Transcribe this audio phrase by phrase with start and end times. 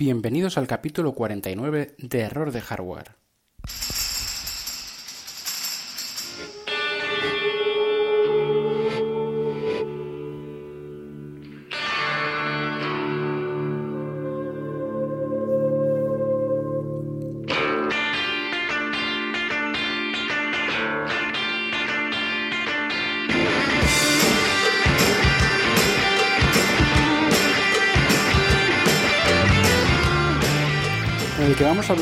[0.00, 3.16] Bienvenidos al capítulo 49 de Error de Hardware.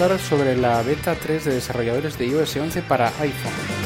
[0.03, 3.78] Hablar sobre la beta 3 de desarrolladores de iOS 11 para iPhone.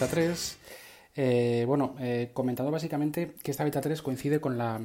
[0.00, 0.58] Beta, de la beta 3.
[1.16, 4.80] Eh, bueno, eh, comentando básicamente que esta beta 3 coincide con la.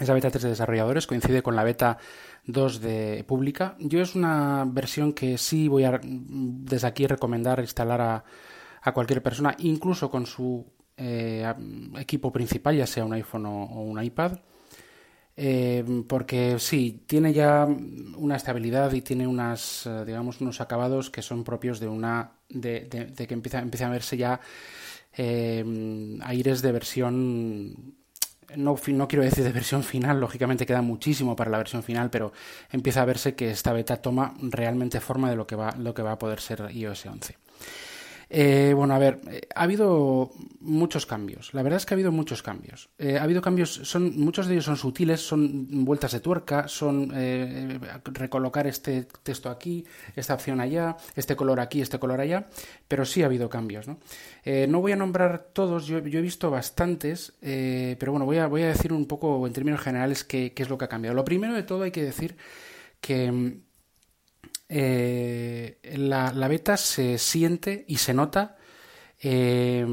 [0.00, 1.98] Esa beta 3 de desarrolladores coincide con la beta
[2.46, 3.76] 2 de pública.
[3.78, 8.24] Yo es una versión que sí voy a desde aquí recomendar instalar a,
[8.82, 11.46] a cualquier persona, incluso con su eh,
[11.98, 14.38] equipo principal, ya sea un iPhone o un iPad.
[15.36, 17.66] Eh, porque sí, tiene ya
[18.16, 22.82] una estabilidad y tiene unas, eh, digamos, unos acabados que son propios de una, de,
[22.82, 24.40] de- de que empieza, empieza a verse ya
[25.16, 25.64] eh,
[26.22, 27.94] aires de versión,
[28.56, 32.32] no, no quiero decir de versión final, lógicamente queda muchísimo para la versión final, pero
[32.70, 36.02] empieza a verse que esta beta toma realmente forma de lo que va, lo que
[36.02, 37.36] va a poder ser iOS 11.
[38.30, 40.30] Eh, bueno, a ver, eh, ha habido
[40.60, 41.52] muchos cambios.
[41.54, 42.88] La verdad es que ha habido muchos cambios.
[42.98, 47.12] Eh, ha habido cambios, son muchos de ellos son sutiles, son vueltas de tuerca, son
[47.14, 49.84] eh, recolocar este texto aquí,
[50.16, 52.46] esta opción allá, este color aquí, este color allá,
[52.88, 53.86] pero sí ha habido cambios.
[53.86, 53.98] No,
[54.68, 58.62] no voy a nombrar todos, yo, yo he visto bastantes, pero bueno, voy a, voy
[58.62, 61.14] a decir un poco en términos generales qué, qué es lo que ha cambiado.
[61.14, 62.36] Lo primero de todo hay que decir
[63.00, 63.60] que
[64.68, 68.56] eh, la, la beta se siente y se nota
[69.22, 69.86] eh,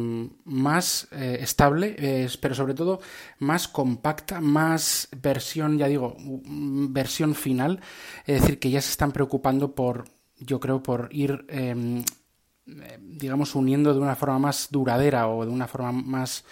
[0.43, 2.99] más eh, estable, pero sobre todo
[3.39, 7.79] más compacta, más versión, ya digo, versión final.
[8.25, 10.05] Es decir, que ya se están preocupando por,
[10.41, 12.03] yo creo, por ir, eh,
[12.67, 16.43] eh, digamos, uniendo de una forma más duradera o de una forma más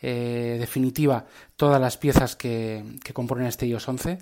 [0.00, 1.26] eh, definitiva
[1.56, 4.18] todas las piezas que, que componen este iOS 11.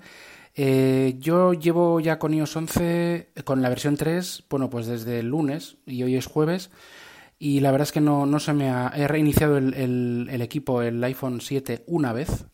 [0.53, 5.27] Eh, yo llevo ya con iOS 11, con la versión 3, bueno, pues desde el
[5.27, 6.71] lunes y hoy es jueves.
[7.39, 8.91] Y la verdad es que no, no se me ha.
[8.95, 12.45] He reiniciado el, equipo, el iPhone 7, una vez.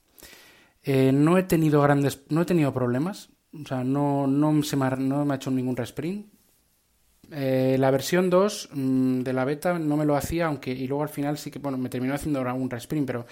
[0.84, 2.22] Eh, no he tenido grandes.
[2.30, 3.30] No he tenido problemas.
[3.54, 6.28] O sea, no, no, se me ha, no me ha hecho ningún resprint.
[7.32, 11.04] Eh, la versión 2 mm, de la beta no me lo hacía, aunque y luego
[11.04, 13.26] al final sí que bueno, me terminó haciendo un resprint, pero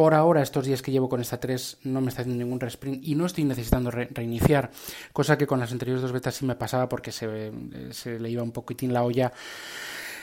[0.00, 3.04] por ahora, estos días que llevo con esta 3, no me está haciendo ningún resprint
[3.06, 4.70] y no estoy necesitando re- reiniciar,
[5.12, 7.52] cosa que con las anteriores dos betas sí me pasaba porque se, eh,
[7.90, 9.30] se le iba un poquitín la olla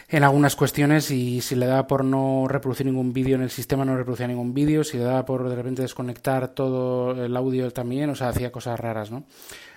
[0.09, 3.85] en algunas cuestiones y si le daba por no reproducir ningún vídeo en el sistema
[3.85, 8.09] no reproducía ningún vídeo, si le daba por de repente desconectar todo el audio también,
[8.09, 9.25] o sea, hacía cosas raras, ¿no?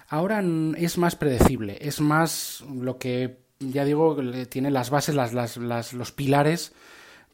[0.09, 0.43] Ahora
[0.79, 4.17] es más predecible, es más lo que, ya digo,
[4.49, 6.73] tiene las bases, las, las, las- los pilares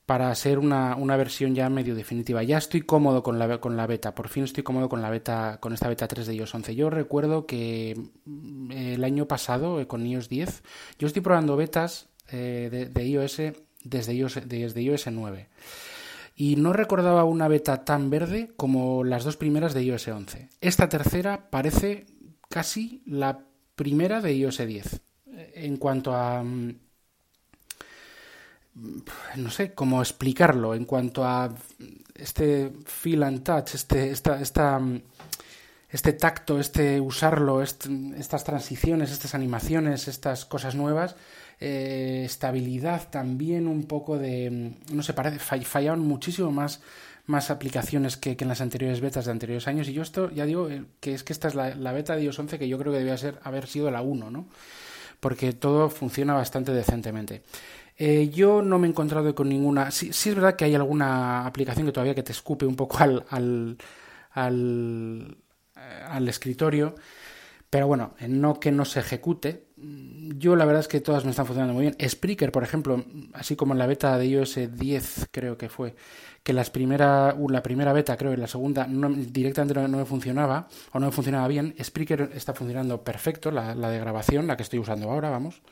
[0.06, 2.44] para ser una, una versión ya medio definitiva.
[2.44, 5.58] Ya estoy cómodo con la, con la beta, por fin estoy cómodo con la beta,
[5.60, 6.76] con esta beta 3 de iOS 11.
[6.76, 10.62] Yo recuerdo que mm, el año pasado, eh, con iOS 10,
[11.00, 13.42] yo estoy probando betas eh, de, iOS
[13.82, 15.48] desde iOS, desde iOS 9.
[16.36, 20.50] Y no recordaba una beta tan verde como las dos primeras de iOS 11.
[20.60, 22.06] Esta tercera parece
[22.48, 23.44] casi la
[23.74, 25.00] primera de iOS 10.
[25.26, 26.44] eh, En cuanto a...
[28.76, 28.98] mm,
[29.42, 31.52] no sé cómo explicarlo en cuanto a
[32.14, 34.80] este feel and touch, este, esta, esta,
[35.90, 41.16] este tacto, este usarlo, est- estas transiciones, estas animaciones, estas cosas nuevas,
[41.60, 46.80] eh, estabilidad también un poco de, no sé, parece, fall- fallaban muchísimo más
[47.28, 50.46] más aplicaciones que, que en las anteriores betas de anteriores años y yo esto ya
[50.46, 52.78] digo eh, que es que esta es la, la beta de iOS 11 que yo
[52.78, 54.46] creo que debía ser haber sido la 1, ¿no?
[55.18, 57.42] Porque todo funciona bastante decentemente.
[57.98, 59.90] Eh, yo no me he encontrado con ninguna.
[59.90, 62.98] Sí, sí, es verdad que hay alguna aplicación que todavía que te escupe un poco
[62.98, 63.78] al, al,
[64.32, 65.36] al,
[65.76, 66.94] eh, escritorio,
[67.70, 69.66] pero bueno, no que no se ejecute.
[69.76, 71.96] yo la verdad es que todas me están funcionando muy bien.
[72.08, 73.04] Spreaker, por ejemplo,
[73.34, 75.94] así como en la beta de iOS 10 creo que fue,
[76.42, 80.04] que las primera, uh, la primera beta creo y la segunda no, directamente no, me
[80.04, 84.56] funcionaba o no me funcionaba bien, Spreaker está funcionando perfecto, la, la de grabación, la
[84.56, 85.62] que estoy usando ahora, vamos.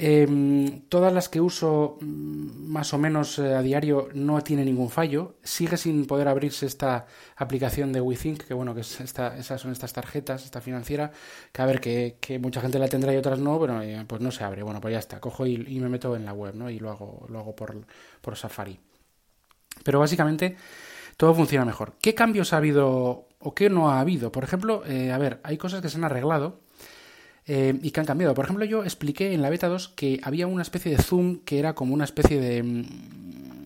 [0.00, 4.90] Em, todas las que uso mm, más o menos eh, a diario no tiene ningún
[4.90, 5.34] fallo.
[5.42, 9.72] Sigue sin poder abrirse esta aplicación de WeThink, que bueno, que es esta, esas son
[9.72, 11.10] estas tarjetas, esta financiera,
[11.50, 14.30] que a ver, que, mucha gente la tendrá y otras no, pero eh, pues no
[14.30, 14.62] se abre.
[14.62, 16.70] Bueno, pues ya está, cojo y, me meto en la web, ¿no?
[16.70, 17.84] Y lo hago, lo hago por,
[18.20, 18.78] por Safari.
[19.82, 20.56] Pero básicamente
[21.16, 21.94] todo funciona mejor.
[22.00, 24.30] ¿Qué cambios ha habido o qué no ha habido?
[24.30, 26.60] Por ejemplo, eh, a ver, hay cosas que se han arreglado
[27.48, 28.34] eh, y que han cambiado.
[28.34, 31.58] Por ejemplo, yo expliqué en la beta 2 que había una especie de zoom que
[31.58, 32.62] era como una especie de...
[32.62, 32.84] Mm,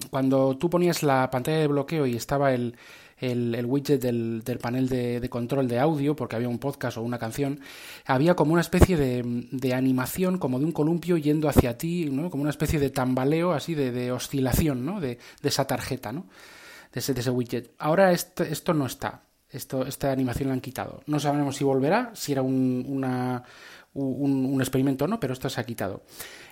[0.08, 2.76] cuando tú ponías la pantalla de bloqueo y estaba el,
[3.18, 7.18] el, widget del, del panel de, control de audio, porque había un podcast o una
[7.18, 7.60] canción,
[8.04, 12.30] había como una especie de, de animación, como de un columpio yendo hacia ti, ¿no?
[12.30, 15.00] como una especie de tambaleo, así de, de oscilación ¿no?
[15.00, 16.26] de, de, esa tarjeta, ¿no?
[16.92, 17.70] de, ese, de ese widget.
[17.78, 19.22] Ahora esto, esto no está.
[19.52, 21.02] Esto, esta animación la han quitado.
[21.06, 23.42] No sabemos si volverá, si era un, una,
[23.94, 26.02] un, experimento o no, pero esto se ha quitado.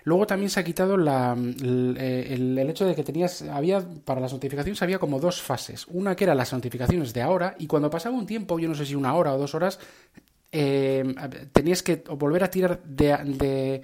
[0.04, 4.82] Luego también se ha quitado la, el, hecho de que tenías, había, para las notificaciones
[4.82, 5.86] había como dos fases.
[5.88, 8.84] Una que era las notificaciones de ahora, y cuando pasaba un tiempo, yo no sé
[8.84, 9.78] si una hora o dos horas,
[10.52, 11.14] eh,
[11.52, 13.82] tenías que volver a tirar de, de,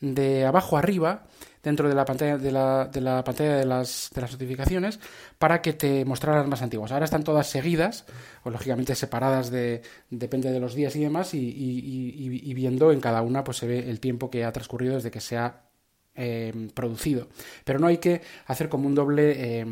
[0.00, 1.24] de abajo arriba
[1.62, 4.98] dentro de la pantalla de la, de la pantalla de las, de las notificaciones
[5.38, 6.92] para que te mostraran las más antiguas.
[6.92, 8.04] Ahora están todas seguidas,
[8.44, 13.44] o lógicamente separadas de, depende de los días y demás, y, viendo en cada una
[13.44, 15.62] pues se ve el tiempo que ha transcurrido desde que se ha
[16.14, 17.28] eh, producido.
[17.64, 19.66] Pero no hay que hacer como un doble eh,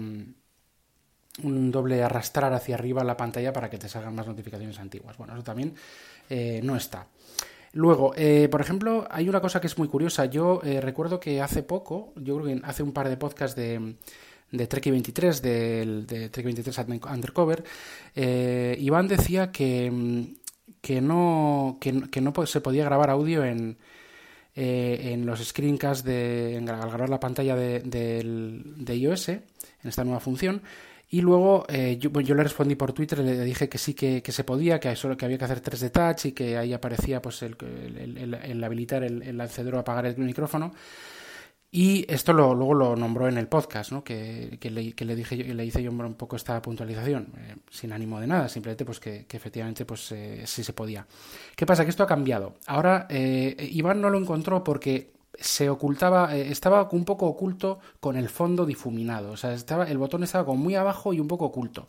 [1.42, 5.16] un doble arrastrar hacia arriba la pantalla para que te salgan más notificaciones antiguas.
[5.16, 5.74] Bueno, eso también
[6.30, 7.06] eh, no está.
[7.76, 10.24] Luego, eh, por ejemplo, hay una cosa que es muy curiosa.
[10.24, 13.96] Yo eh, recuerdo que hace poco, yo creo que hace un par de podcasts de,
[14.50, 16.78] de Trek 23, del, de Trek 23
[17.12, 17.64] Undercover,
[18.14, 19.92] eh, Iván decía que,
[20.80, 23.76] que no, que, no se podía grabar audio en,
[24.54, 29.42] en los screencasts de, al grabar la pantalla de, de iOS, en
[29.84, 30.62] esta nueva función,
[31.08, 34.44] y luego eh, yo, yo, le respondí por Twitter, le dije que sí que, se
[34.44, 37.42] podía, que, solo, que había que hacer 3 de touch y que ahí aparecía pues
[37.42, 37.56] el,
[38.42, 40.72] el, habilitar el, el acceder o apagar el micrófono.
[41.70, 44.02] Y esto lo, luego lo nombró en el podcast, ¿no?
[44.02, 47.92] que, que, le, que le, dije le hice yo un poco esta puntualización, eh, sin
[47.92, 51.06] ánimo de nada, simplemente pues que, efectivamente pues eh, sí se podía.
[51.54, 51.84] ¿Qué pasa?
[51.84, 52.56] Que esto ha cambiado.
[52.66, 58.28] Ahora Iván no lo encontró porque se ocultaba, eh, estaba un poco oculto con el
[58.28, 59.32] fondo difuminado.
[59.32, 61.86] O sea, estaba, el botón estaba como muy abajo y un poco oculto.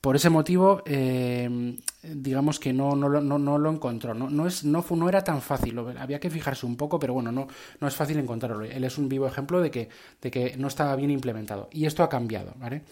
[0.00, 4.14] Por ese motivo, eh, digamos que no, no, no, no, lo encontró.
[4.14, 5.78] No, no, es, no, no era tan fácil.
[5.98, 7.48] Había que fijarse un poco, pero bueno, no,
[7.80, 8.64] no es fácil encontrarlo.
[8.64, 9.90] Él es un vivo ejemplo de que,
[10.22, 11.68] de que no estaba bien implementado.
[11.70, 12.82] Y esto ha cambiado, ¿vale?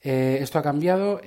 [0.00, 1.20] Eh, esto ha cambiado.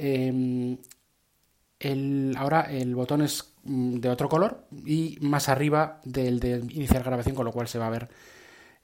[2.38, 7.36] Ahora el botón es mm, de otro color y más arriba del de iniciar grabación,
[7.36, 8.10] con lo cual se va a ver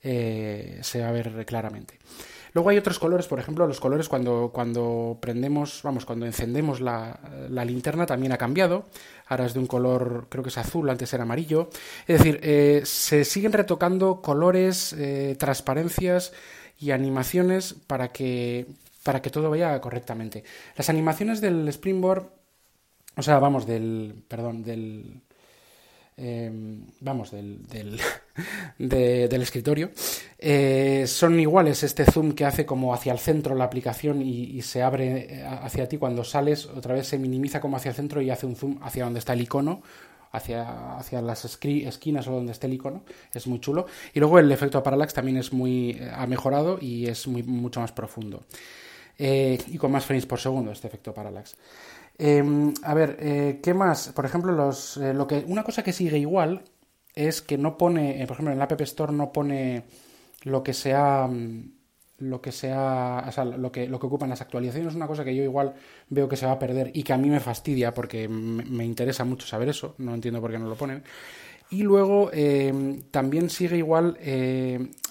[0.03, 1.97] eh, se va a ver claramente.
[2.53, 7.19] Luego hay otros colores, por ejemplo, los colores cuando, cuando prendemos, vamos, cuando encendemos la,
[7.65, 8.85] linterna también ha cambiado.
[9.27, 11.69] Ahora es de un color, creo que es azul, antes era amarillo.
[12.05, 16.33] Es decir, eh, se siguen retocando colores, eh, transparencias
[16.77, 18.67] y animaciones para que,
[19.03, 20.43] para que todo vaya correctamente.
[20.75, 22.29] Las animaciones del Springboard
[23.15, 24.15] o sea, vamos, del.
[24.27, 25.21] Perdón, del.
[26.15, 28.00] Em, vamos, del, del,
[28.77, 29.89] del escritorio,
[30.38, 34.84] eh, son iguales este zoom que hace como hacia el centro la aplicación y, se
[34.84, 38.29] abre eh, hacia ti cuando sales, otra vez se minimiza como hacia el centro y
[38.29, 39.82] hace un zoom hacia donde está el icono,
[40.32, 43.01] hacia, hacia las esquinas o donde esté el icono,
[43.34, 43.88] es muy chulo.
[44.13, 47.79] Y luego el efecto parallax también es muy, eh, ha mejorado y es muy, mucho
[47.79, 48.43] más profundo.
[49.17, 51.55] y con más frames por segundo este efecto parallax.
[52.17, 54.10] Em, a ver, eh, ¿qué más?
[54.10, 56.63] Por ejemplo, los, eh, lo que, una cosa que sigue igual
[57.15, 59.84] es que no pone, eh, por ejemplo, en la App Store no pone
[60.43, 61.72] lo que sea mm,
[62.20, 65.25] lo que sea, o sea, lo que, lo que ocupan las actualizaciones es una cosa
[65.25, 65.74] que yo igual
[66.10, 69.25] veo que se va a perder y que a mí me fastidia porque me, interesa
[69.25, 71.03] mucho saber eso, no entiendo por qué no lo ponen.
[71.72, 74.17] Y luego em, también sigue igual,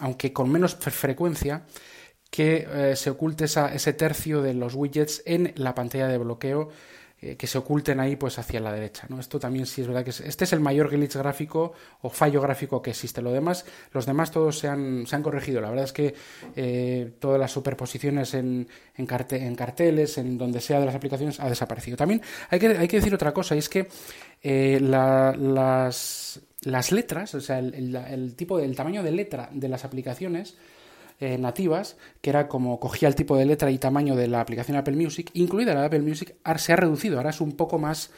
[0.00, 1.64] aunque con menos frecuencia,
[2.32, 6.70] que se oculte esa, ese tercio de los widgets en la pantalla de bloqueo
[7.24, 9.06] eh, que se oculten ahí pues hacia la derecha.
[9.08, 9.20] ¿no?
[9.20, 12.82] Esto también sí es verdad que este es el mayor glitch gráfico o fallo gráfico
[12.82, 13.22] que existe.
[13.22, 15.60] Lo demás, los demás todos se han, se han corregido.
[15.60, 16.14] La verdad es que
[16.56, 21.96] eh, todas las superposiciones en, en, carteles, en donde sea de las aplicaciones, ha desaparecido.
[21.96, 22.20] También
[22.50, 23.86] hay que, hay que decir otra cosa, y es que
[24.42, 30.56] eh, las las letras, o sea, el, tipo, el tamaño de letra de las aplicaciones
[31.22, 34.76] eh, nativas, que era como cogía el tipo de letra y tamaño de la aplicación
[34.76, 38.10] Apple Music, incluida la Apple Music, se ha reducido, ahora es un poco más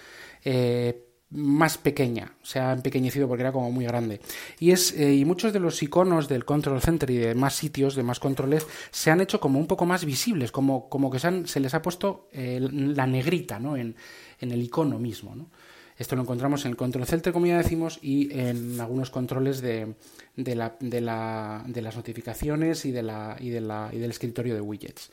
[0.43, 4.23] eh, más pequeña, se ha empequeñecido porque era como muy grande.
[4.59, 7.95] Y, es, eh, y muchos de los iconos del Control Center y de más sitios,
[7.95, 11.61] de más controles, se han hecho como un poco más visibles, como, como que se,
[11.61, 13.77] les ha puesto la negrita ¿no?
[13.77, 13.97] en,
[14.41, 15.37] en, el icono mismo.
[15.37, 15.51] ¿no?
[15.97, 19.95] Esto lo encontramos en el Control Center, como ya decimos, y en algunos controles de,
[20.37, 24.11] de, la, de, la, de las notificaciones y, de la, y, de la, y del
[24.11, 25.11] escritorio de widgets.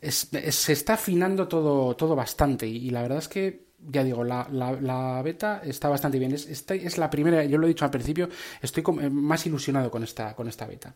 [0.00, 5.22] se está afinando todo, todo bastante y, la verdad es que ya digo, la, la,
[5.22, 6.32] beta está bastante bien.
[6.32, 8.28] Es, esta es la primera, yo lo he dicho al principio,
[8.60, 10.94] estoy más ilusionado con esta, con esta beta.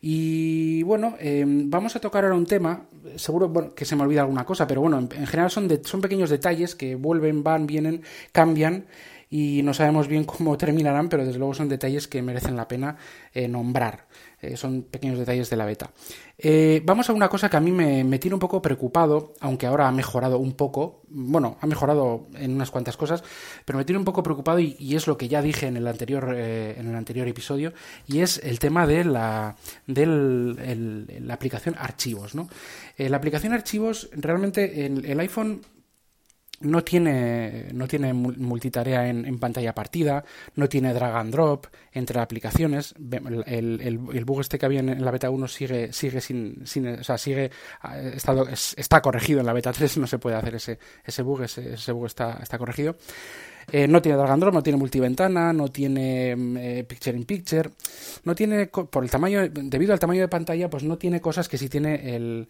[0.00, 4.44] Y bueno, em, vamos a tocar ahora un tema, seguro que se me olvida alguna
[4.44, 8.86] cosa, pero bueno, en, general son, son pequeños detalles que vuelven, van, vienen, cambian
[9.30, 12.96] y no sabemos bien cómo terminarán, pero desde luego son detalles que merecen la pena
[13.32, 14.06] eh, nombrar.
[14.40, 15.90] Eh, son pequeños detalles de la beta.
[16.38, 19.88] Eh, vamos a una cosa que a mí me, tiene un poco preocupado, aunque ahora
[19.88, 21.02] ha mejorado un poco.
[21.08, 23.24] Bueno, ha mejorado en unas cuantas cosas,
[23.64, 26.36] pero me tiene un poco preocupado y, es lo que ya dije en el anterior,
[26.36, 27.72] en el anterior episodio,
[28.06, 29.56] y es el tema de la,
[29.86, 32.36] de la aplicación archivos.
[32.36, 32.48] ¿no?
[32.96, 35.62] la aplicación archivos, realmente el iPhone
[36.60, 40.24] no tiene, no tiene multitarea en, pantalla partida,
[40.56, 42.94] no tiene drag and drop entre aplicaciones.
[43.46, 47.04] El, el, bug este que había en, la beta 1 sigue, sigue sin, sin o
[47.04, 47.50] sea, sigue,
[48.14, 51.74] estado, está corregido en la beta 3, no se puede hacer ese, ese bug, ese,
[51.74, 52.96] ese bug está, está corregido.
[53.70, 57.70] Eh, no tiene drag and drop, no tiene multiventana, no tiene eh, picture in picture,
[58.24, 61.58] no tiene, por el tamaño, debido al tamaño de pantalla, pues no tiene cosas que
[61.58, 62.48] sí tiene el,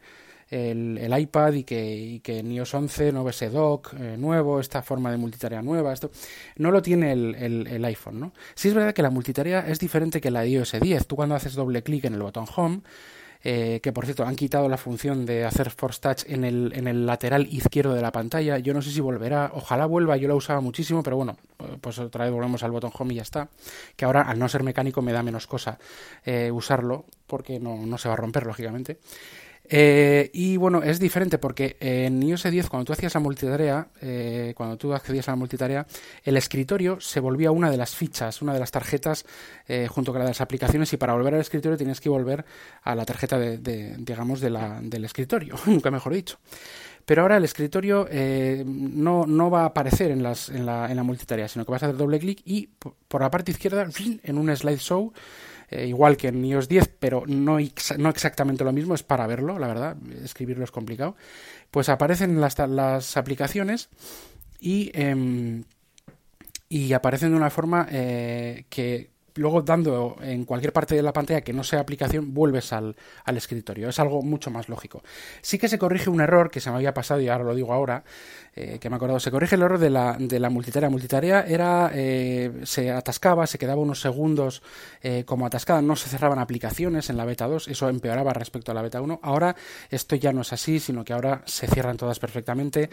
[0.51, 5.11] el, iPad y que, y que iOS 11 no ese dock eh, nuevo, esta forma
[5.11, 6.11] de multitarea nueva, esto
[6.57, 8.33] no lo tiene el, el, iPhone, ¿no?
[8.55, 11.07] Sí es verdad que la multitarea es diferente que la de iOS 10.
[11.07, 12.81] Tú cuando haces doble clic en el botón Home,
[13.45, 16.89] eh, que por cierto han quitado la función de hacer Force Touch en el, en
[16.89, 18.59] el lateral izquierdo de la pantalla.
[18.59, 21.37] Yo no sé si volverá, ojalá vuelva, yo la usaba muchísimo, pero bueno,
[21.81, 23.49] pues otra vez volvemos al botón home y ya está.
[23.97, 25.79] Que ahora al no ser mecánico me da menos cosa
[26.25, 28.99] eh, usarlo, porque no, no se va a romper, lógicamente.
[29.71, 34.55] Eh, y bueno, es diferente porque en iOS 10, cuando tú hacías la multitarea, eh,
[34.57, 35.87] cuando tú accedías a la multitarea,
[36.25, 39.27] el escritorio se volvía una de las fichas, una de las tarjetas
[39.67, 42.47] eh, junto con las aplicaciones y para volver al escritorio tienes que volver
[42.83, 46.39] a la tarjeta de, digamos, de la, del escritorio, nunca mejor dicho.
[47.05, 48.07] Pero ahora el escritorio
[48.67, 51.83] no, no, va a aparecer en, las, en, la, en la multitarea, sino que vas
[51.83, 52.69] a hacer doble clic y
[53.09, 53.87] por la parte izquierda,
[54.23, 55.15] en un slideshow,
[55.71, 57.59] eh, igual que en iOS 10, pero no,
[57.99, 61.17] no exactamente lo mismo, es para verlo, la verdad, escribirlo es complicado,
[61.71, 63.89] pues aparecen las, las aplicaciones
[64.61, 65.65] y, em,
[66.69, 71.41] y aparecen de una forma eh, que luego dando en cualquier parte de la pantalla
[71.43, 73.89] que no sea aplicación, vuelves al, al, escritorio.
[73.89, 75.03] Es algo mucho más lógico.
[75.43, 77.73] Sí que se corrige un error que se me había pasado y ahora lo digo
[77.73, 78.05] ahora,
[78.61, 79.21] eh, que me he acordado.
[79.21, 80.91] Se corrige el error de la, de la multitarea.
[80.91, 84.63] Multitarea era, eh, se atascaba, se quedaba unos segundos
[85.01, 88.75] eh, como atascada, no se cerraban aplicaciones en la beta 2, eso empeoraba respecto a
[88.75, 89.21] la beta 1.
[89.23, 89.55] Ahora
[89.91, 92.91] esto ya no es así, sino que ahora se cierran todas perfectamente.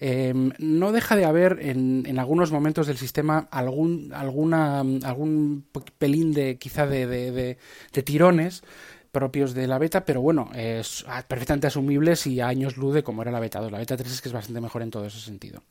[0.00, 5.66] Em, no deja de haber en, en, algunos momentos del sistema algún, alguna, algún
[5.98, 7.56] pelín de quizá de, de,
[7.92, 8.62] de, tirones
[9.12, 13.30] propios de la beta, pero bueno, es perfectamente asumibles y a años lude como era
[13.30, 13.70] la beta 2.
[13.70, 15.62] La beta 3 es que es bastante mejor en todo ese sentido.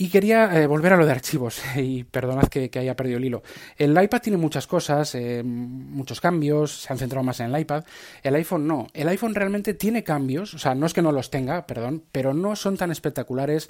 [0.00, 3.42] Y quería eh, volver a lo de archivos, y perdonad que, haya perdido el hilo.
[3.76, 7.84] El iPad tiene muchas cosas, eh, muchos cambios, se han centrado más en el iPad.
[8.22, 8.86] El iPhone no.
[8.94, 12.32] El iPhone realmente tiene cambios, o sea, no es que no los tenga, perdón, pero
[12.32, 13.68] no son tan espectaculares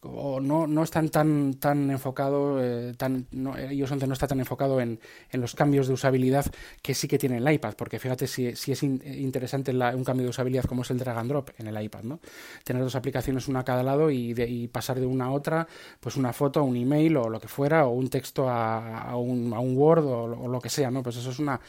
[0.00, 4.40] o no, no están tan, tan enfocado, eh, tan, no, iOS 11 no está tan
[4.40, 6.46] enfocado en, en, los cambios de usabilidad
[6.82, 10.30] que sí que tiene el iPad, porque fíjate si, si es interesante un cambio de
[10.30, 12.20] usabilidad como es el drag and drop en el iPad, ¿no?
[12.64, 15.65] Tener dos aplicaciones una a cada lado y, y pasar de una a otra
[16.00, 19.60] pues una foto, un email o lo que fuera, o un texto a, un, a
[19.60, 21.02] un, Word o, lo que sea, ¿no?
[21.02, 21.60] Pues eso es una,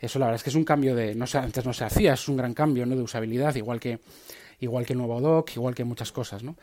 [0.00, 2.14] eso la verdad es que es un cambio de, no sé, antes no se hacía,
[2.14, 2.96] es un gran cambio, ¿no?
[2.96, 4.00] De usabilidad, igual que,
[4.60, 6.56] igual que nuevo doc, igual que muchas cosas, ¿no?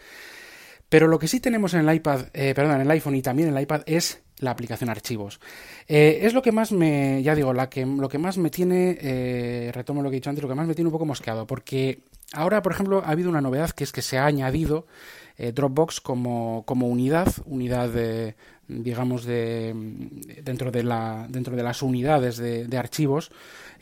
[0.90, 3.50] Pero lo que sí tenemos en el iPad, eh, perdón, en el iPhone y también
[3.50, 5.40] en el iPad es la aplicación archivos.
[5.88, 8.98] Eh, es lo que más me, ya digo, la que, lo que más me tiene,
[9.00, 11.46] eh, retomo lo que he dicho antes, lo que más me tiene un poco mosqueado,
[11.46, 12.00] porque
[12.34, 14.88] ahora, por ejemplo, ha habido una novedad que es que se ha añadido
[15.40, 18.36] eh, Dropbox como, como, unidad, unidad de,
[18.68, 19.74] digamos, de,
[20.44, 23.32] dentro, de la, dentro de las unidades de, archivos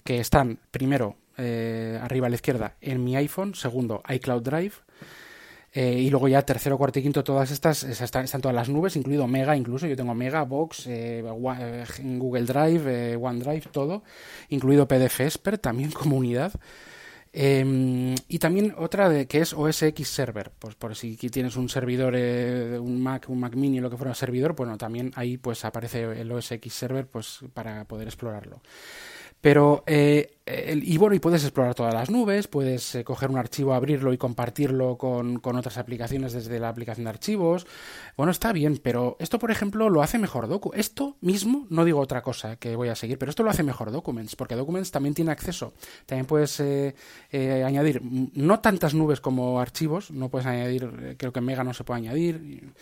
[0.04, 4.74] que están, primero, eh, arriba a la izquierda, en mi iPhone, segundo, iCloud Drive,
[5.74, 8.96] Eh, y luego ya tercero, cuarto y quinto, todas estas están, están, todas las nubes,
[8.96, 11.86] incluido Mega, incluso yo tengo Mega, Box, eh, eh
[12.18, 14.02] Google Drive, eh, OneDrive, todo,
[14.50, 16.52] incluido PDF Expert también como unidad.
[17.39, 21.70] Em, y también otra de, que es OS X Server, pues por si tienes un
[21.70, 26.20] servidor, un Mac, un Mac Mini, lo que fuera servidor, bueno, también ahí pues aparece
[26.20, 28.60] el OS X Server pues para poder explorarlo.
[29.48, 30.30] Pero, eh,
[30.84, 34.18] y bueno, y puedes explorar todas las nubes, puedes eh, coger un archivo, abrirlo y
[34.18, 37.66] compartirlo con, con, otras aplicaciones desde la aplicación de archivos.
[38.18, 40.74] Bueno, está bien, pero esto, por ejemplo, lo hace mejor Docu.
[40.74, 43.89] Esto mismo, no digo otra cosa que voy a seguir, pero esto lo hace mejor
[43.89, 45.72] Documents, porque Documents también tiene acceso.
[46.06, 46.94] También puedes eh,
[47.66, 52.00] añadir no tantas nubes como archivos, no puedes añadir, creo que Mega no se puede
[52.00, 52.74] añadir.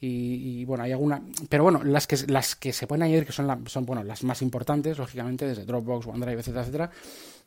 [0.00, 1.20] Y, bueno, hay alguna.
[1.48, 4.42] Pero bueno, las que, las que se pueden añadir, que son, son bueno, las más
[4.42, 6.90] importantes, lógicamente, desde Dropbox, OneDrive, etcétera, etcétera,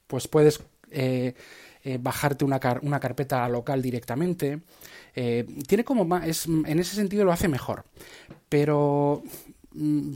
[0.07, 1.33] pues puedes eh,
[1.83, 4.59] eh, bajarte una, una carpeta local directamente.
[5.15, 6.27] Eh, tiene como más.
[6.27, 7.85] Es, en ese sentido lo hace mejor.
[8.49, 9.23] Pero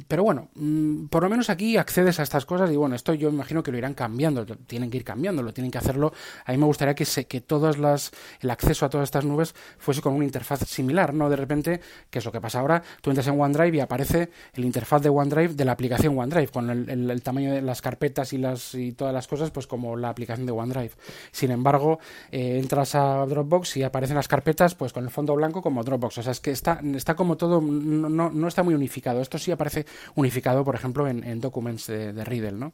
[0.07, 3.29] pero bueno, mm, por lo menos aquí accedes a estas cosas y bueno, esto yo
[3.29, 6.13] imagino que lo irán cambiando, tienen que ir cambiando, lo tienen que hacerlo.
[6.45, 9.55] A mí me gustaría que, se, que todas las, el acceso a todas estas nubes
[9.77, 13.11] fuese con una interfaz similar, no de repente, que es lo que pasa ahora, tú
[13.11, 17.21] entras en OneDrive y aparece el interfaz de OneDrive de la aplicación OneDrive, con el,
[17.21, 20.51] tamaño de las carpetas y, las, y todas las cosas, pues como la aplicación de
[20.51, 20.91] OneDrive.
[21.31, 25.61] Sin embargo, eh, entras a Dropbox y aparecen las carpetas pues con el fondo blanco
[25.61, 26.17] como Dropbox.
[26.17, 29.21] O sea, es que está, está como todo, no, no, no está muy unificado.
[29.21, 29.85] Esto sí aparece
[30.15, 32.73] unificado, por ejemplo, en, Documents de, de Riddle, ¿no?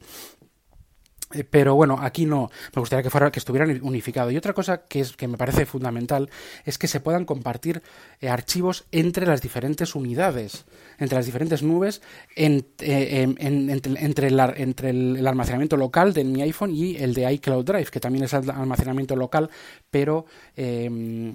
[1.33, 2.49] Eh, pero bueno, aquí no.
[2.75, 4.31] Me gustaría que fuera que estuvieran unificado.
[4.31, 6.29] Y otra cosa que es que me parece fundamental
[6.65, 7.81] es que se puedan compartir
[8.19, 10.65] eh, archivos entre las diferentes unidades,
[10.97, 12.01] entre las diferentes nubes,
[12.35, 17.65] en, eh, entre, el, entre, el, almacenamiento local de mi iPhone y el de iCloud
[17.65, 19.49] Drive, que también es almacenamiento local,
[19.89, 21.33] pero em,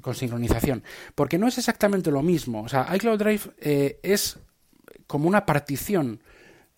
[0.00, 0.82] con sincronización.
[1.14, 2.62] Porque no es exactamente lo mismo.
[2.62, 4.38] O sea, iCloud Drive es
[5.06, 6.20] como una partición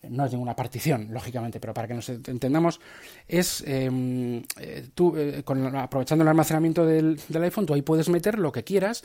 [0.09, 2.79] no es ninguna partición, lógicamente, pero para que nos entendamos,
[3.27, 5.43] es em, eh, tú, eh,
[5.75, 9.03] aprovechando el almacenamiento del, iPhone, tú ahí puedes meter lo que quieras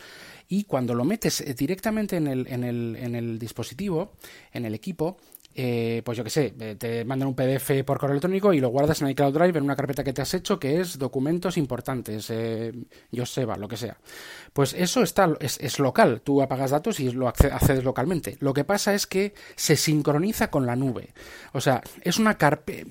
[0.48, 4.12] y cuando lo metes eh, directamente en el, en el, en el dispositivo,
[4.52, 5.16] en el equipo,
[5.52, 8.68] eh, pues yo que sé, eh, te mandan un PDF por correo electrónico y lo
[8.68, 12.30] guardas en iCloud Drive en una carpeta que te has hecho que es documentos importantes,
[12.30, 12.72] eh,
[13.14, 13.96] Joseba, lo que sea.
[14.52, 18.36] Pues eso está, es, local, tú apagas datos y lo accedes localmente.
[18.40, 21.12] Lo que pasa es que se sincroniza con la nube.
[21.52, 22.86] O sea, es una carpe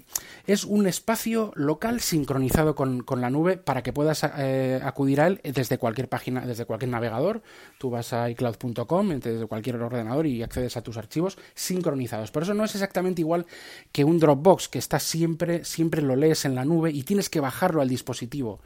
[0.49, 5.39] es un espacio local sincronizado con, la nube para que puedas eh, acudir a él
[5.43, 7.43] desde cualquier página, desde cualquier navegador.
[7.77, 12.31] Tú vas a iCloud.com, desde cualquier ordenador y accedes a tus archivos sincronizados.
[12.31, 13.45] Por eso no es exactamente igual
[13.91, 17.39] que un Dropbox, que está siempre, siempre lo lees en la nube y tienes que
[17.39, 18.59] bajarlo al dispositivo.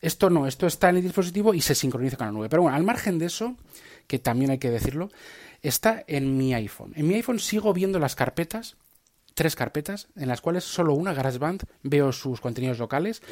[0.00, 2.48] Esto no, esto está en el dispositivo y se sincroniza con la nube.
[2.48, 3.54] Pero bueno, al margen de eso,
[4.08, 5.10] que también hay que decirlo,
[5.62, 6.92] está en mi iPhone.
[6.96, 8.76] En mi iPhone sigo viendo las carpetas
[9.34, 13.22] tres carpetas en las cuales solo una GarageBand veo sus contenidos locales.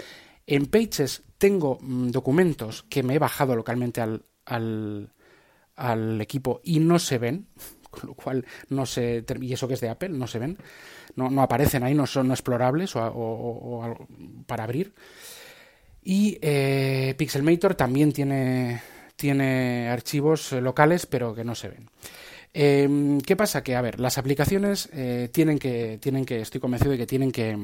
[0.46, 6.98] En Pages tengo mm, documentos que me he bajado localmente al, al, equipo y no
[6.98, 7.46] se ven,
[7.90, 10.58] con lo cual no se y eso que es de Apple no se ven,
[11.14, 13.96] no, no aparecen ahí, no son explorables o,
[14.46, 14.94] para abrir.
[16.04, 18.82] Y eh, Pixelmator también tiene,
[19.14, 21.88] tiene archivos locales, pero que no se ven.
[22.54, 23.62] Em, ¿Qué pasa?
[23.62, 27.32] Que, a ver, las aplicaciones eh, tienen, que, tienen que, estoy convencido de que tienen
[27.32, 27.56] que,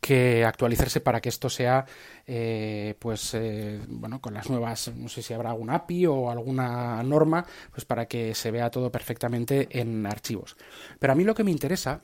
[0.00, 1.84] que actualizarse para que esto sea,
[2.26, 7.02] eh, pues, eh, bueno, con las nuevas, no sé si habrá alguna API o alguna
[7.02, 10.56] norma, pues para que se vea todo perfectamente en archivos.
[11.00, 12.00] Pero a mí lo que me interesa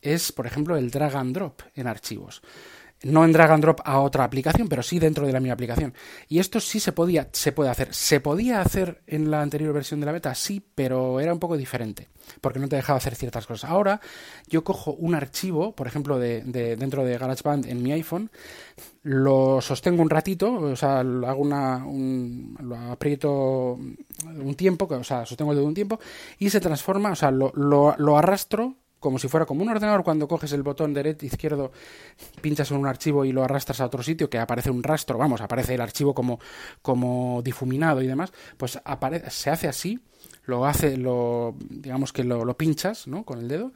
[0.00, 2.42] es, por ejemplo, el drag and drop en archivos
[3.02, 5.94] no en drag and drop a otra aplicación, pero sí dentro de la misma aplicación.
[6.28, 7.94] Y esto sí se podía, se puede hacer.
[7.94, 10.34] ¿Se podía hacer en la anterior versión de la beta?
[10.34, 12.08] Sí, pero era un poco diferente,
[12.40, 13.70] porque no te dejaba hacer ciertas cosas.
[13.70, 14.00] Ahora
[14.48, 18.30] yo cojo un archivo, por ejemplo, de, dentro de GarageBand en mi iPhone,
[19.02, 25.52] lo sostengo un ratito, o sea, hago una, lo aprieto un tiempo, o sea, sostengo
[25.52, 26.00] el un tiempo,
[26.38, 30.02] y se transforma, o sea, lo, lo, lo arrastro como si fuera como un ordenador
[30.04, 31.72] cuando coges el botón derecho izquierdo,
[32.40, 35.40] pinchas en un archivo y lo arrastras a otro sitio que aparece un rastro, vamos,
[35.40, 36.40] aparece el archivo como,
[36.82, 40.00] como difuminado y demás, pues aparece, se hace así
[40.48, 43.24] lo hace, lo, digamos que lo, pinchas ¿no?
[43.24, 43.72] con el dedo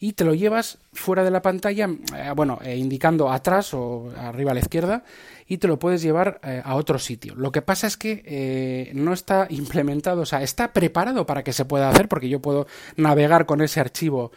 [0.00, 4.52] y te lo llevas fuera de la pantalla, eh, bueno, eh, indicando atrás o arriba
[4.52, 5.04] a la izquierda
[5.46, 7.34] y te lo puedes llevar eh, a otro sitio.
[7.34, 11.66] Lo que pasa es que no está implementado, o sea, está preparado para que se
[11.66, 14.32] pueda hacer porque yo puedo navegar con ese archivo,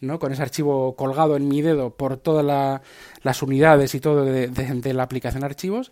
[0.00, 0.20] ¿no?
[0.20, 2.80] con ese archivo colgado en mi dedo por todas
[3.22, 5.90] las unidades y todo de, de la aplicación archivos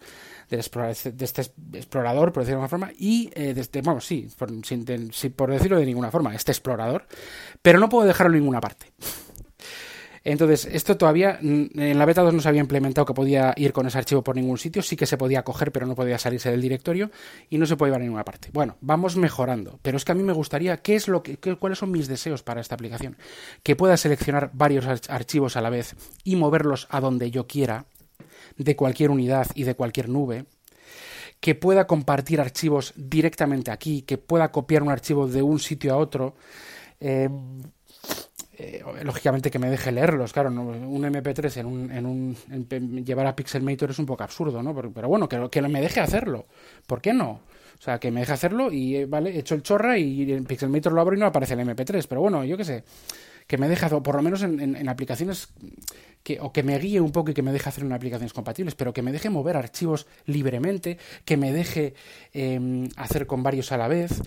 [0.56, 4.84] de este explorador, por decirlo de alguna forma, y desde, este, vamos, sí, por, sin,
[5.34, 7.06] por decirlo de ninguna forma, este explorador,
[7.62, 8.92] pero no puedo dejarlo en ninguna parte.
[10.26, 13.86] Entonces, esto todavía en la beta 2 no se había implementado que podía ir con
[13.86, 16.62] ese archivo por ningún sitio, sí que se podía coger, pero no podía salirse del
[16.62, 17.10] directorio
[17.50, 18.48] y no se puede llevar a ninguna parte.
[18.50, 21.78] Bueno, vamos mejorando, pero es que a mí me gustaría, ¿qué es lo que, cuáles
[21.78, 23.18] son mis deseos para esta aplicación?
[23.62, 27.84] Que pueda seleccionar varios archivos a la vez y moverlos a donde yo quiera,
[28.56, 30.46] de cualquier unidad y de cualquier nube,
[31.40, 35.96] que pueda compartir archivos directamente aquí, que pueda copiar un archivo de un sitio a
[35.98, 36.36] otro.
[37.00, 37.28] Eh,
[38.56, 43.34] eh, lógicamente que me deje leerlos, claro, un MP3 en un, en un llevar a
[43.34, 44.72] Pixelmator es un poco absurdo, ¿no?
[44.74, 46.46] Pero, bueno, que, me deje hacerlo,
[46.86, 47.40] ¿por qué no?
[47.76, 50.44] O sea, que me deje hacerlo y, eh, vale, he hecho el chorra y en
[50.44, 52.84] Pixelmator lo abro y no aparece el MP3, pero bueno, yo qué sé,
[53.46, 55.48] que me deje, por lo menos en, aplicaciones
[56.24, 58.74] que, o que me guíe un poco y que me deje hacer en aplicaciones compatibles,
[58.74, 61.94] pero que me deje mover archivos libremente, que me deje
[62.32, 64.22] em, hacer con varios a la vez.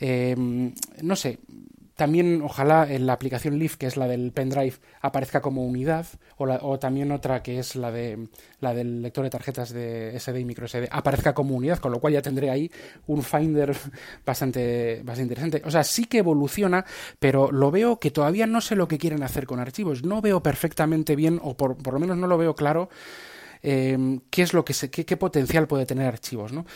[0.00, 1.38] Em, no sé,
[1.96, 6.06] también, ojalá, en la aplicación Leaf, que es la del pendrive, aparezca como unidad,
[6.36, 8.28] o, o, también otra que es la, de,
[8.60, 12.12] la del lector de tarjetas de SD y microSD, aparezca como unidad, con lo cual
[12.12, 12.70] ya tendré ahí
[13.06, 13.74] un Finder
[14.26, 15.62] bastante, bastante interesante.
[15.64, 16.84] O sea, sí que evoluciona,
[17.18, 20.04] pero lo veo que todavía no sé lo que quieren hacer con archivos.
[20.04, 22.90] No veo perfectamente bien, o por, por lo menos no lo veo claro,
[23.62, 26.66] eh, qué es lo que se, qué, qué potencial puede tener archivos, ¿no?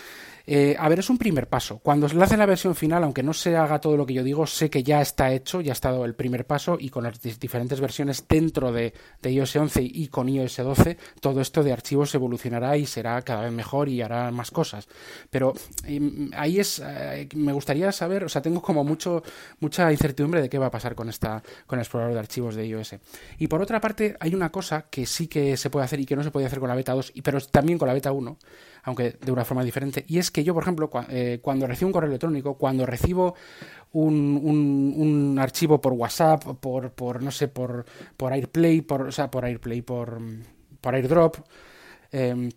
[0.46, 1.78] Eh, a ver, es un primer paso.
[1.78, 4.46] Cuando se hace la versión final, aunque no se haga todo lo que yo digo,
[4.46, 7.80] sé que ya está hecho, ya ha estado el primer paso y con las diferentes
[7.80, 12.86] versiones dentro de, iOS 11 y con iOS 12, todo esto de archivos evolucionará y
[12.86, 14.88] será cada vez mejor y hará más cosas.
[15.30, 19.22] Pero em, ahí es, eh, me gustaría saber, o sea, tengo como mucho,
[19.60, 22.66] mucha incertidumbre de qué va a pasar con esta, con el explorador de archivos de
[22.66, 22.96] iOS.
[23.38, 26.16] Y por otra parte, hay una cosa que sí que se puede hacer y que
[26.16, 28.36] no se puede hacer con la beta 2, pero también con la beta 1,
[28.82, 31.92] aunque de una forma diferente, y es que yo, por ejemplo, eh, cuando recibo un
[31.92, 33.34] correo electrónico, cuando recibo
[33.92, 34.40] un,
[34.96, 37.84] un, archivo por WhatsApp, por, por no sé, por,
[38.18, 40.20] AirPlay, por, o sea, por AirPlay, por,
[40.80, 41.36] por AirDrop,
[42.12, 42.50] em,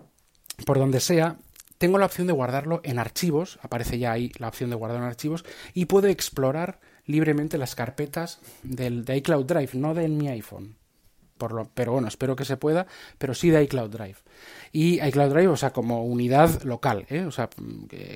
[0.65, 1.38] por donde sea,
[1.77, 5.07] tengo la opción de guardarlo en archivos, aparece ya ahí la opción de guardar en
[5.07, 10.77] archivos, y puedo explorar libremente las carpetas del, de iCloud Drive, no de mi iPhone
[11.73, 12.86] pero bueno, espero que se pueda,
[13.17, 14.17] pero sí de iCloud Drive.
[14.71, 17.25] Y iCloud Drive, o sea, como unidad local, ¿eh?
[17.25, 17.49] o sea,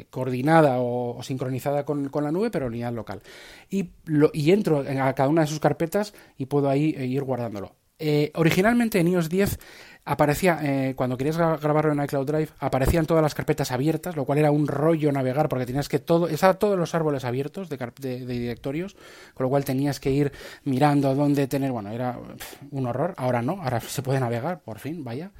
[0.09, 3.21] coordinada o, sincronizada con, la nube, pero unidad local.
[3.69, 7.23] Y, lo, y entro a cada una de sus carpetas y puedo ahí eh, ir
[7.23, 7.75] guardándolo.
[7.99, 9.57] Eh, originalmente en iOS 10
[10.05, 14.39] aparecía, eh, cuando querías grabarlo en iCloud Drive, aparecían todas las carpetas abiertas, lo cual
[14.39, 18.25] era un rollo navegar porque tenías que todo, estaban todos los árboles abiertos de, de,
[18.25, 18.95] directorios,
[19.33, 20.31] con lo cual tenías que ir
[20.63, 22.17] mirando dónde tener, bueno, era
[22.71, 25.31] un horror, ahora no, ahora se puede navegar, por fin, vaya,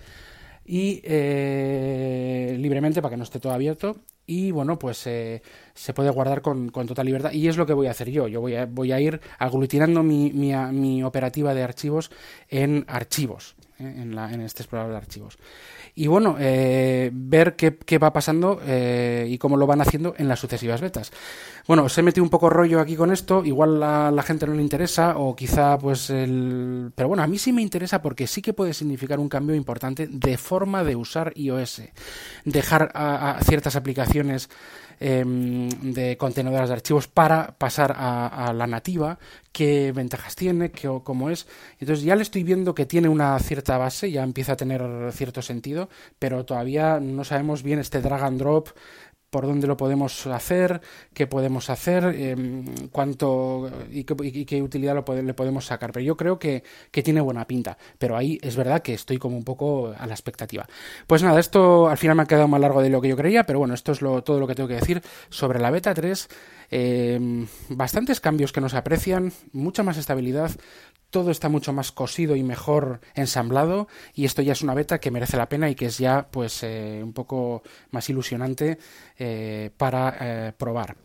[0.68, 3.96] y eh, libremente para que no esté todo abierto.
[4.30, 5.42] Y bueno, pues eh,
[5.74, 7.32] se puede guardar con, con, total libertad.
[7.32, 8.28] Y es lo que voy a hacer yo.
[8.28, 12.12] Yo voy a, voy a ir aglutinando mi, mi, mi operativa de archivos
[12.50, 15.38] en archivos, en, la, en este explorador de archivos
[15.98, 20.28] y bueno, eh, ver qué, qué, va pasando eh, y cómo lo van haciendo en
[20.28, 21.12] las sucesivas betas.
[21.68, 24.54] Bueno, os he metido un poco rollo aquí con esto, igual a la gente no
[24.54, 26.92] le interesa o quizá pues el...
[26.94, 30.06] Pero bueno, a mí sí me interesa porque sí que puede significar un cambio importante
[30.08, 31.82] de forma de usar iOS.
[32.46, 34.50] Dejar a ciertas aplicaciones
[35.00, 39.20] Em, de contenedoras de archivos para pasar a, la nativa,
[39.52, 41.46] qué ventajas tiene, qué, cómo es.
[41.80, 44.82] Entonces ya le estoy viendo que tiene una cierta base, ya empieza a tener
[45.12, 48.70] cierto sentido, pero todavía no sabemos bien este drag and drop
[49.38, 50.82] por dónde lo podemos hacer,
[51.14, 55.92] qué podemos hacer, em, cuánto y qué, utilidad lo le podemos sacar.
[55.92, 56.64] Pero yo creo que,
[57.04, 57.78] tiene buena pinta.
[58.00, 60.66] Pero ahí es verdad que estoy como un poco a la expectativa.
[61.06, 63.44] Pues nada, esto al final me ha quedado más largo de lo que yo creía,
[63.44, 66.28] pero bueno, esto es todo lo que tengo que decir sobre la beta 3.
[66.72, 70.50] Em, bastantes cambios que nos aprecian, mucha más estabilidad,
[71.10, 75.12] todo está mucho más cosido y mejor ensamblado y esto ya es una beta que
[75.12, 78.78] merece la pena y que es ya pues eh, un poco más ilusionante
[79.18, 80.98] eh, para eh, probar.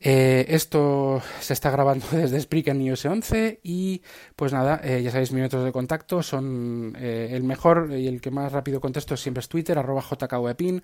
[0.00, 4.00] esto se está grabando desde Spreaker en iOS 11 y
[4.34, 8.50] pues nada, ya sabéis mis métodos de contacto son el mejor y el que más
[8.50, 10.82] rápido contesto siempre es Twitter, arroba jkvpin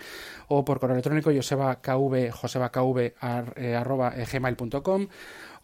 [0.49, 5.09] o por correo electrónico josebakv, josebakv arroba gmail.com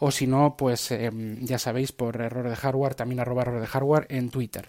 [0.05, 3.69] o si no, pues em, ya sabéis, por error de hardware, también arroba error de
[3.69, 4.69] hardware en Twitter.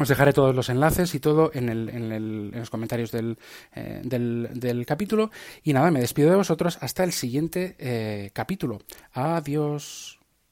[0.00, 3.38] Os dejaré todos los enlaces y todo en, los comentarios del,
[3.72, 5.30] eh, del, capítulo.
[5.62, 8.80] Y nada, me despido de vosotros hasta el siguiente eh, capítulo.
[9.12, 10.15] Adiós.